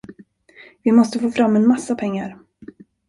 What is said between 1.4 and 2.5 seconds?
en massa pengar.